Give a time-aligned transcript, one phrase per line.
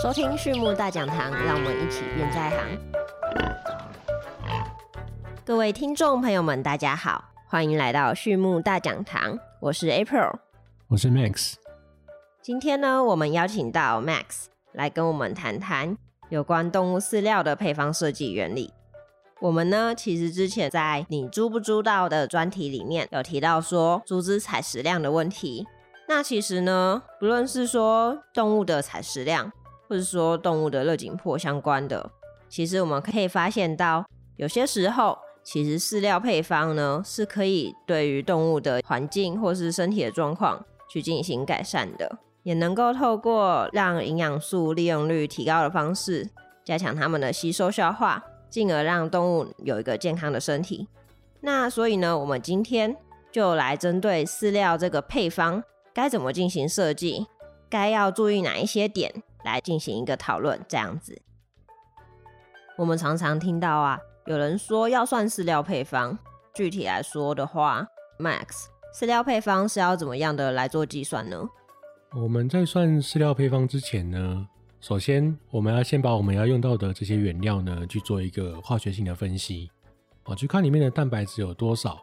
[0.00, 2.78] 收听畜牧大讲堂，让我们一起变在行。
[5.44, 10.38] 各位听众朋友们，大家好，欢迎来到畜牧大讲堂，我是 April，
[10.88, 11.54] 我是 Max。
[12.40, 15.96] 今天呢，我们邀请到 Max 来跟我们谈谈
[16.30, 18.72] 有关动物饲料的配方设计原理。
[19.40, 25.66] 我们呢，其实之前在你猪不猪到的专题里面有提到说猪只采食量的问题。
[26.08, 29.52] 那其实呢，不论是说动物的采食量，
[29.92, 32.10] 或者说动物的热紧迫相关的，
[32.48, 42.10] 其实我们可以发现到，有些时候其实饲料配方呢是可以对于动物的环境或是身体的状况去进行改善的，
[42.42, 46.26] 也能够透过让营养素利用率提高的方式，
[46.64, 48.24] 加强它们的吸收消化。
[48.48, 50.86] 进而让动物有一个健康的身体。
[51.40, 52.96] 那所以呢，我们今天
[53.30, 55.62] 就来针对饲料这个配方
[55.94, 57.26] 该怎么进行设计，
[57.70, 60.60] 该要注意哪一些点来进行一个讨论。
[60.68, 61.20] 这样子，
[62.76, 66.18] 我们常常听到啊，有人说要算饲料配方。
[66.54, 67.86] 具体来说的话
[68.18, 71.48] ，Max，饲料配方是要怎么样的来做计算呢？
[72.14, 74.46] 我们在算饲料配方之前呢？
[74.82, 79.70] 首先，我们要先把我们要用到的这些原料呢，去做一个化学性的分析，
[80.24, 81.98] 哦，去看里面的蛋白质有多少，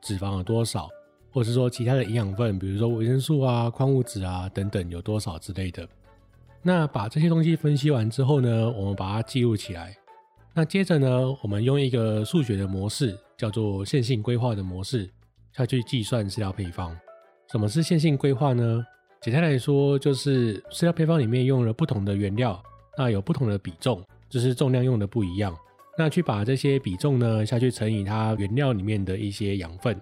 [0.00, 0.88] 脂肪有多少，
[1.30, 5.86] 或者是说其他的营养分，比如说维生素啊、矿物质啊等等有多少之类的。
[6.62, 9.96] 那把这些东西分析完之后呢，我们把它记录起来。
[10.54, 15.10] 那接着呢，我们用一个数学的模式，叫做线性规划的模式，
[15.52, 16.96] 下去计算饲料配方。
[17.50, 18.84] 什么是线性规划呢？
[19.20, 22.62] 简单来说，就是饲料配方里面用了不同的原料，
[22.98, 25.56] 那有不同的比重，就是重量用的不一样。
[25.98, 30.00] 那去把这些比重呢下去乘以它原料里面的一些养分，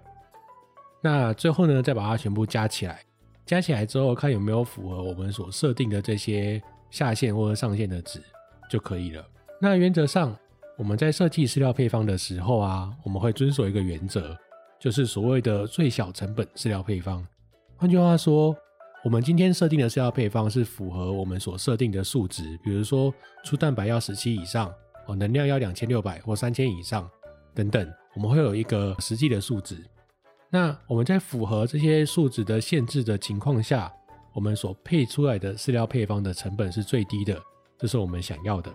[1.02, 3.00] 那最后呢再把它全部加起来，
[3.46, 8.22] 加起来之后看有没有符合我们所设定的这些下限或者上限的值
[8.70, 9.24] 就可以了。
[9.60, 10.36] 那原则上
[10.78, 14.36] 我们在设计饲料配方的时候啊，我们会遵守一个原则，
[14.78, 17.26] 就是所谓的最小成本饲料配方。
[17.76, 18.56] 换句话说。
[19.02, 23.10] 我们今天设定的饲料配方是符合我们所设定的数值，比如说
[23.42, 24.70] 粗蛋白要十七以上，
[25.06, 27.08] 哦，能量要两千六百或三千以上
[27.54, 29.82] 等等，我们会有一个实际的数值。
[30.50, 33.90] 那我们在符合这些数值的限制的情况下，
[34.34, 37.40] 我们所配出来的饲料配方的成本是最低的，
[37.78, 38.70] 这是我们想要的。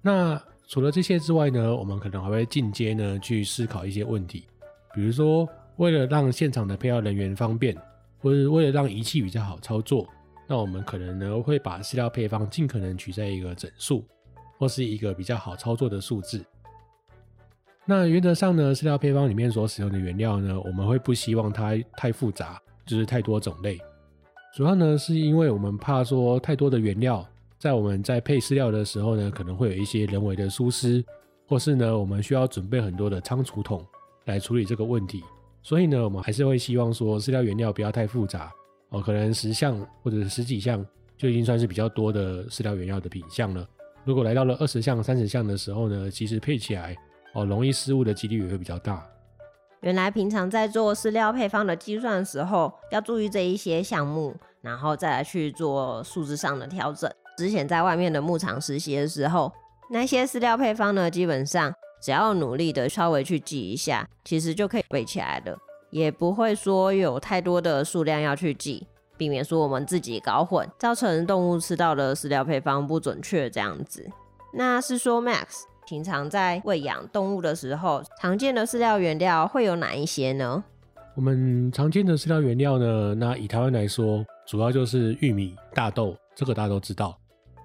[0.00, 4.46] 那除了这些之外呢，我们可能还会进阶呢去思考一些问题，
[4.94, 7.76] 比如说为了让现场的配药人员方便。
[8.18, 10.08] 或是为了让仪器比较好操作，
[10.48, 14.04] 那我们可能呢会把饲料配方尽可能取在一个整数，
[14.58, 16.44] 或是一个比较好操作的数字。
[17.88, 23.78] 那原则上呢，饲料配方里面所使用的原料呢，我们会不希望它太复杂，就是太多种类。
[24.52, 27.24] 主要呢是因为我们怕说太多的原料，
[27.60, 31.04] 在我们在配饲料的时候呢，可能会有一些人为的疏失，
[31.46, 33.86] 或是呢我们需要准备很多的仓储桶
[34.24, 35.22] 来处理这个问题。
[35.62, 38.52] 所以呢，我们还是会希望说饲料原料不要太复杂
[38.88, 40.84] 哦，可能十项或者十几项
[41.16, 43.64] 就已经算是比较多的饲料原料的品相了。
[44.04, 46.96] 如果来到了二十项、三十项的时候呢，其实配起来
[47.36, 49.06] 哦，容易失误的几率也会比较大。
[49.80, 57.10] 原来平常在做饲料配方的计算的时候，要注意这一些项目，然后再来去做数字上的调整。
[57.36, 59.52] 之前在外面的牧场实习的时候，
[59.90, 61.72] 那些饲料配方呢，基本上。
[61.98, 65.58] 只要努力的稍微去记一下，其实就可以背起来的，
[65.90, 68.86] 也不会说有太多的数量要去记，
[69.16, 74.08] 避免说我们自己搞混，造成动物吃到的饲料配方不准确这样子。
[74.52, 80.62] 那是说，Max 平常在喂养动物的时候，常见的饲料原料会有哪一些呢？
[81.14, 87.16] 我们常见的饲料原料呢，那以台湾来说，主要就是玉米、大豆，这个大家都知道。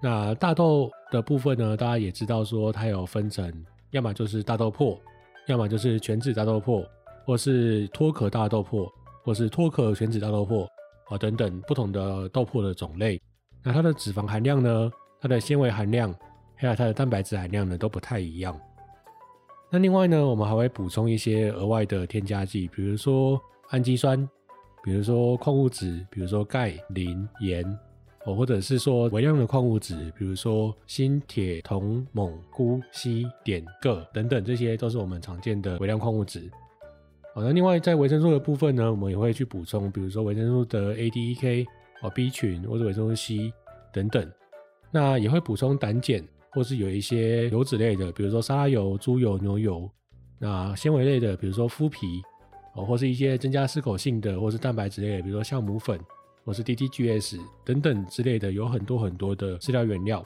[0.02, 3.52] 那大豆的部分呢，大家也知道说它有分成。
[3.90, 4.98] 要么就是大豆粕，
[5.48, 6.86] 要么就是全脂大豆粕，
[7.26, 8.90] 或是脱壳大豆粕，
[9.24, 10.66] 或是脱壳全脂大豆粕，
[11.10, 13.22] 啊等等不同的豆粕的种类。
[13.64, 14.92] 那它的脂肪含量呢？
[15.20, 16.16] 它的纤维含量，
[16.62, 18.56] 还有它的蛋白质含量呢，都不太一样。
[19.72, 24.30] 那另外呢，我们还会补充一些额外的添加剂，比如说氨基酸，
[24.84, 27.66] 比如说矿物质，比如说钙、磷、盐。
[28.24, 36.48] 哦，或者是说微量的矿物质，比如说锌、铁、铜、锰、钴、硒、碘、铬等等，这些都是我们常见的微量矿物质。
[37.34, 41.66] 好，那另外在维生素的部分呢，我们也会去补充，比如说维生素的 A、D、E、K
[42.04, 43.52] 哦，B 群或者维生素 C
[43.92, 44.32] 等等。
[44.92, 49.90] 那也会补充胆碱，或是有一些油脂类的，比如说沙拉油、猪油、牛油。
[50.40, 52.22] 那纤维类的，比如说麸皮
[52.76, 56.00] 哦，或是一些增加适口性的，或是蛋白质类的，比如说酵母粉。
[56.44, 60.26] 或是 DDGS 等等之类的，有很多很多的饲料原料。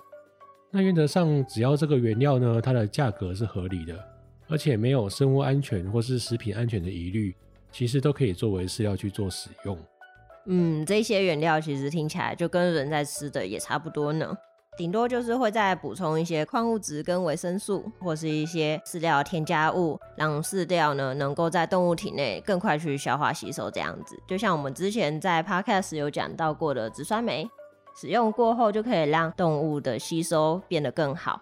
[0.72, 4.02] 那原则上，只要这个原料呢，它的价格是合理的，
[4.48, 7.36] 而且没有生物安全或是食品安全的疑虑，
[7.70, 9.78] 其实都可以作为饲料去做使用。
[10.46, 14.34] 嗯，这些原料其实听起来就跟人在吃的也差不多呢。
[14.78, 23.72] 顶多就是会再补充一些矿物质跟维生素，或是一些饲料添加物，让饲料呢能够在动物体内更快去消化吸收。
[23.72, 27.50] 这样子，就像我们之前在 podcast 有讲到过的植酸酶，
[27.96, 31.42] 使用过后就可以让动物的吸收变得更好。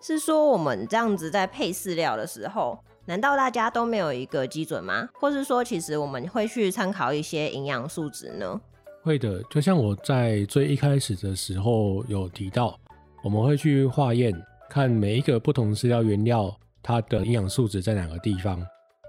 [0.00, 5.08] 是说我们这样子在配饲料的时候，难道大家都没有一个基准吗？
[5.14, 8.60] 或是说，其实我们会去参考一些营养素值呢？
[9.06, 12.76] 会的，就像我在最一开始的时候有提到，
[13.22, 14.34] 我们会去化验，
[14.68, 18.60] 看每一个不同饲料原料它的营养素值在哪个地方，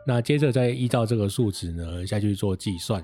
[0.05, 3.03] 那接着再依照这个数值呢下去做计算。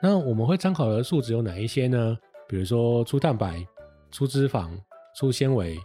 [0.00, 2.16] 那我们会参考的数值有哪一些呢？
[2.46, 3.66] 比如说粗蛋白、
[4.12, 4.70] 粗脂肪、
[5.16, 5.76] 粗纤维，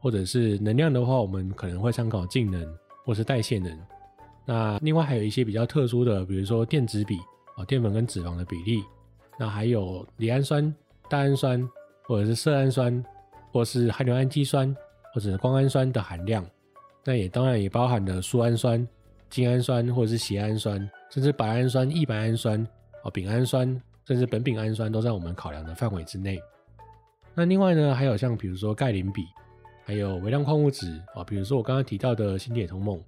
[0.00, 2.66] 或者是能量的话，我们可能会参考净能
[3.04, 3.78] 或是代谢能。
[4.44, 7.16] 那另外还有一些比较特殊的，比如说电子比
[7.56, 8.82] 啊，淀粉跟脂肪的比例。
[9.38, 10.74] 那还有赖氨酸、
[11.08, 11.66] 大氨酸，
[12.02, 13.04] 或者是色氨酸，
[13.52, 14.74] 或是含硫氨基酸，
[15.14, 16.44] 或者是胱氨酸的含量。
[17.04, 18.86] 那也当然也包含了苏氨酸、
[19.30, 22.66] 精氨酸，或者是缬氨酸，甚至白氨酸、异白氨酸、
[23.04, 23.68] 哦丙氨酸，
[24.04, 26.40] 甚至苯丙氨酸都在我们考量的范围之内。
[27.34, 29.24] 那另外呢，还有像比如说钙磷比，
[29.84, 33.00] 还有微量矿物质啊，比如说我刚刚提到的锌铁同锰。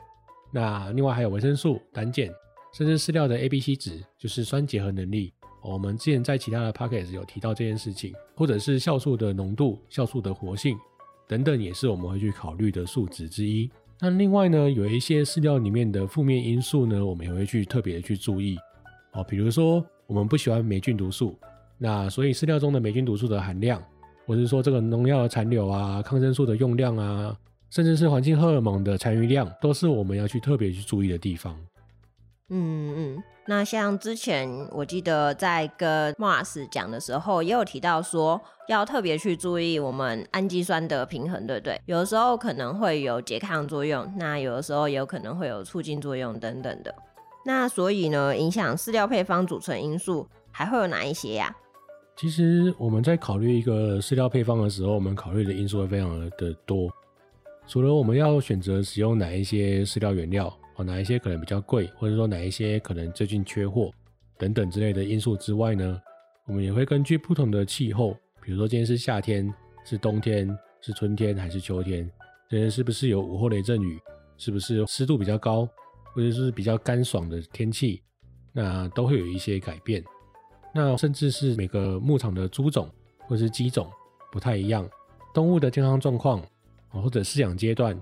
[0.53, 2.29] 那另外还有维生素、胆碱，
[2.73, 5.35] 甚至饲料的 A、B、C 值，就是酸结合能力。
[5.62, 10.77] 我们之前在其他的 p o c k e 有提到这件事情，或者是酵素的浓度、酵素的活性
[11.29, 13.71] 等等，也是我们会去考虑的数值之一。
[14.01, 18.57] 那另外呢，有一些饲料里面的负面因素呢，我们也会去特别去注意。
[19.12, 21.39] 哦，比如说我们不喜欢霉菌毒素，
[21.77, 23.83] 那所以饲料中的霉菌毒素的含量，
[24.27, 27.37] 或者是说这个农药的残留啊、抗生素的用量啊，
[27.69, 31.55] 甚至是环境荷尔蒙的残余量，都是我们要去特别去注意的地方。
[32.49, 41.81] 嗯嗯，那像之前我记得在跟 Mars 讲的时候，也有提到说要特别去注意我们氨基酸的平衡，对不对？
[41.87, 46.94] 有的时候可能会有拮抗作用，那有的时候也有可能会有促进作用等等的。
[47.44, 51.53] 那所以呢，影响饲料配方组成因素还会有哪一些呀？
[52.14, 56.88] 其实我们在考虑一个饲料配方的时候，我们考虑的因素会非常的多，
[57.67, 60.56] 除了我们要选择使用哪一些饲料原料。
[60.82, 63.91] 哪一些可能比较贵，或者说哪一些可能最近缺货
[64.38, 66.00] 等等之类的因素之外呢？
[66.47, 69.53] 我们也会根据不同的气候，比如说今天是夏天、
[69.85, 72.11] 是冬天、是春天还是秋天，
[72.49, 74.00] 今天是不是有午后雷阵雨，
[74.37, 75.69] 是不是湿度比较高，
[76.15, 78.03] 或者是比较干爽的天气，
[78.53, 80.03] 那都会有一些改变。
[80.75, 82.91] 那甚至是每个牧场的猪种
[83.29, 83.88] 或是鸡种
[84.32, 84.88] 不太一样，
[85.32, 86.44] 动物的健康状况
[86.88, 88.00] 或者饲养阶段。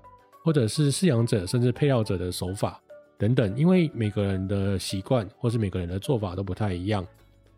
[0.49, 2.81] 或者是饲养者甚至配料者的手法
[3.19, 7.07] 等等，因为每个人的习惯或是每个人的做法都不太一样。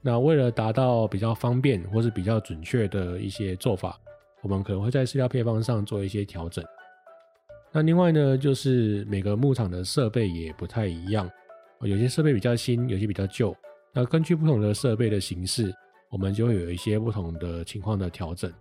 [0.01, 3.97] 那为了达到比较方便或是比较准确的一些做法，
[4.43, 6.65] 我们可能会在饲料配方上做一些调整。
[7.71, 11.31] 那另外呢，就是每个牧场的设备也不太一样，
[11.83, 13.57] 有些设备比较新，有些比较旧。
[13.95, 15.73] 那根据不同的设备的形式，
[16.11, 18.53] 我们就会有一些不同的情况的调整。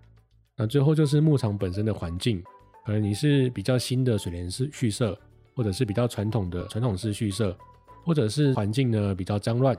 [0.56, 2.44] 那最后就是牧场本身的环境。
[2.86, 5.18] 可能你是比较新的水帘式蓄舍，
[5.56, 7.56] 或者是比较传统的传统式蓄舍，
[8.04, 9.78] 或者是环境呢比较脏乱，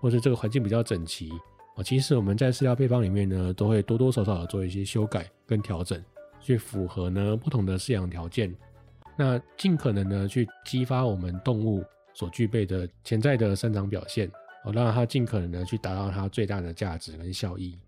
[0.00, 1.30] 或者这个环境比较整齐
[1.76, 1.82] 啊。
[1.82, 6.02] 其实我们在饲料配方里面呢，都会多多少少做一些修改跟调整，
[6.40, 8.54] 去符合呢不同的饲养条件，
[9.16, 14.30] 那尽可能呢去激发我们动物所具备的潜在的生长表现，
[14.64, 17.78] 哦，让它尽可能的去达到它最大的价值跟效益。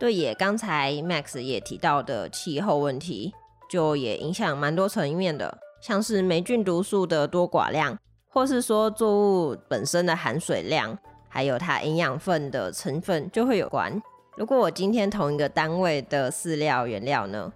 [0.00, 3.32] 对，也刚才 Max 也提到的气候问题。
[3.72, 7.98] 就也影响蛮多层面的，像是霉菌毒素的多寡量，
[8.28, 13.90] 或是说作物本身的含水量，还有它营养分的成分就会有关。
[14.36, 17.50] 如果我今天同一个单位的饲料原料呢，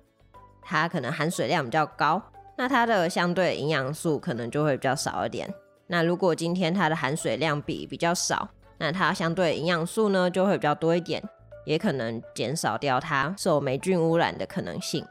[0.63, 2.23] 它可能含水量比较高，
[2.57, 5.53] 那它的相对营养素可能就会比较少一点。
[5.89, 11.23] 那如果今天它的含水量比比较少，那它相对营养素呢就会比较多一点，
[11.67, 15.05] 也可能减少掉它受霉菌污染的可能性。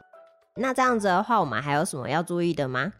[0.58, 2.94] 那这样子的话，我们还有什么要注意的吗？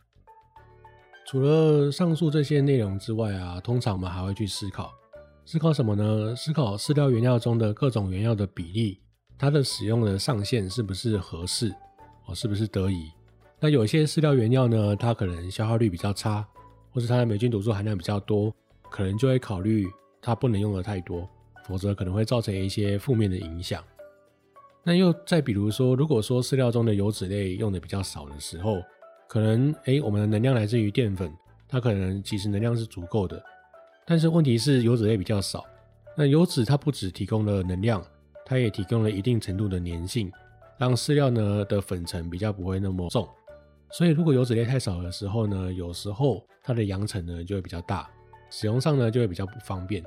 [1.26, 4.92] 除了上述这些内容之外啊，通常我们还会去思考，
[5.44, 6.36] 思考什么呢？
[6.36, 9.00] 思考饲料原料中的各种原料的比例，
[9.38, 11.74] 它的使用的上限是不是合适，
[12.26, 13.10] 哦，是不是得宜？
[13.58, 16.46] 那有些饲料原料呢，它可能消耗率比较差，
[16.92, 18.54] 或是它的霉菌毒素含量比较多，
[18.90, 19.88] 可能就会考虑
[20.20, 21.26] 它不能用的太多，
[21.66, 23.82] 否则可能会造成一些负面的影响。
[24.88, 28.80] 那又再比如说，如果说饲料中的油脂类用的比较少的时候，
[29.26, 31.28] 可能诶我们的能量来自于淀粉，
[31.66, 33.42] 它可能其实能量是足够的，
[34.06, 35.64] 但是问题是油脂类比较少。
[36.16, 38.00] 那油脂它不只提供了能量，
[38.44, 40.30] 它也提供了一定程度的粘性，
[40.78, 43.28] 让饲料呢的粉尘比较不会那么重。
[43.90, 48.08] 所以如果油脂类太少的时候呢，有时候它的扬尘呢就会比较大，
[48.50, 50.00] 使用上呢就会比较不方便。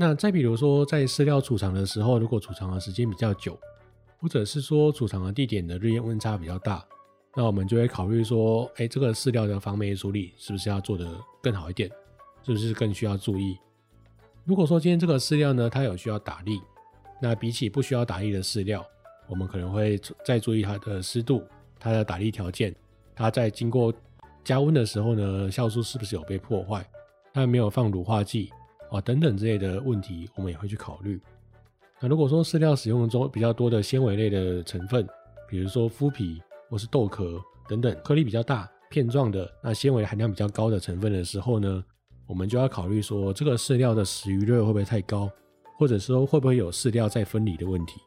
[0.00, 3.58] 那再比如说，在饲料储藏的时候，如果储藏的时间比较久，
[4.20, 6.86] 或者是说储藏的地点的日夜温差比较大，
[7.34, 11.04] 那我们就会考虑说，哎，这个饲料的防霉处理是不是要做得
[11.42, 11.90] 更好一点？
[12.44, 13.58] 是不是更需要注意？
[14.44, 16.60] 如果说今天这个饲料呢，它有需要打粒，
[17.20, 18.86] 那比起不需要打粒的饲料，
[19.26, 21.42] 我们可能会再注意它的湿度、
[21.78, 22.74] 它的打粒条件，
[23.16, 23.92] 它在经过
[24.44, 26.88] 加温的时候呢，酵素是不是有被破坏？
[27.34, 28.52] 它没有放乳化剂。
[28.90, 31.20] 啊，等等之类的问题，我们也会去考虑。
[32.00, 35.06] 那如果说饲料使用中比较多的纤维类的成分，
[35.48, 36.40] 比如说麸皮
[36.70, 41.84] 或是豆壳等等，颗粒比较大、片状的，那纤维含量比较高的成分的时候呢，
[42.26, 45.30] 我们就要考虑说，这个饲料的食余热会不会太高，
[45.76, 48.00] 或者说会不会有饲料再分离的问题？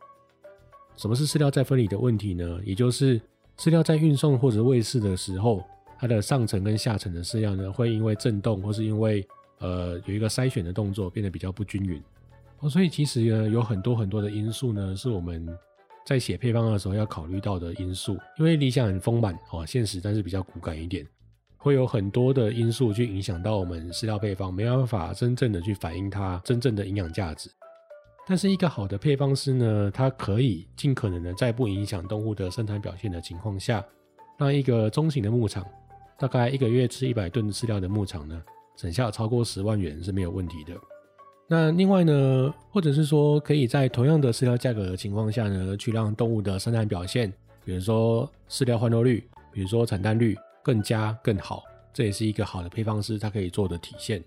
[0.96, 2.60] 什么是饲料再分离的问题呢？
[2.64, 3.20] 也就是
[3.58, 5.64] 饲料在运送或者喂饲的时候，
[6.00, 9.28] 它的上层跟下层的饲料呢，会因为震动或是因为
[9.62, 12.02] 呃，有一个筛选的动作变得比较不均匀
[12.60, 15.48] 哦，所以其实呢，有很多很多的因素呢，是我们
[16.06, 18.18] 在写配方的时候要考虑到的因素。
[18.38, 21.08] 因为理想很丰满哦，现实但是比较骨感一点，
[21.58, 27.50] 会有很多的因素去影响到我们饲料配方，没办法真正的去反映它真正的营养价值。
[28.28, 33.84] 但是一个好的配方师呢，他可以尽可能的在不影响动物的生产表现的情况下，
[34.38, 35.66] 让一个中型的牧场，
[36.18, 38.42] 大概一个月吃一百吨饲料的牧场呢。
[38.76, 40.74] 省下超过十万元是没有问题的。
[41.48, 47.32] 那另外呢，或者是说，可以在同样的饲料价格的情况下呢，去让动物的生产表现，
[47.66, 51.64] 比如说饲料换肉率，比如说产蛋率更加更好，
[51.94, 54.24] 这也是一个好的配方师他可以做的体现。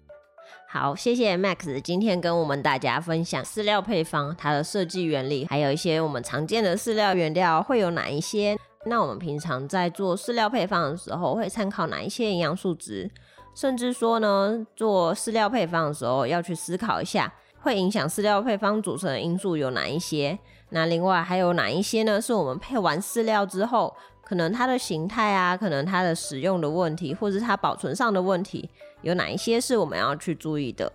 [0.69, 8.59] 好，谢谢 Max 今天跟我们大家分享饲料配方它的设计原理，还有一些我们常见的饲料原料会有哪一些。
[8.87, 13.11] 那我们平常在做饲料配方的时候，会参考哪一些营养素值？
[13.55, 20.39] 甚至说呢，做饲料配方的时候要去思考一下，会影响饲料配方组成的因素有哪一些？
[20.71, 22.21] 那另外还有哪一些呢？
[22.21, 23.95] 是我们配完饲料之后，
[24.25, 28.69] 可能它的形态啊，可能它的使用的问题，或者它保存上的问题，
[29.03, 30.93] 有哪一些是我们要去注意的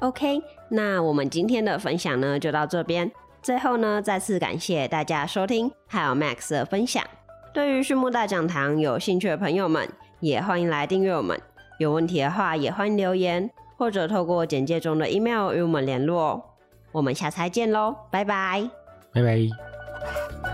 [0.00, 3.10] ？OK，那我们今天的分享呢就到这边。
[3.40, 7.04] 最后呢，再次感谢大家收听，还有 Max 的分享。
[7.58, 9.88] 对于畜牧大讲堂有兴趣的朋友们，
[10.20, 11.36] 也欢迎来订阅我们。
[11.80, 16.54] 有问题的话，也欢迎留言，或者透过简介中的 email 与我们联络。
[16.92, 18.70] 我们下次再见喽，拜拜，
[19.12, 20.47] 拜拜。